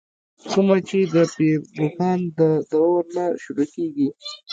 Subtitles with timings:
[0.51, 4.09] کومه چې دَپير روښان ددورنه شروع کيږې